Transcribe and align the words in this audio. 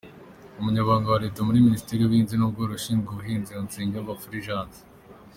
Umunyamabanga 0.59 1.07
wa 1.11 1.21
Leta 1.25 1.39
muri 1.47 1.65
minisiteri 1.67 1.99
y’ubuhinzi 1.99 2.35
n’ubworozi, 2.37 2.77
ushinzwe 2.79 3.09
ubuhinzi 3.11 3.51
ni 3.53 3.63
Nsengiyumva 3.67 4.19
Fulgence. 4.21 4.79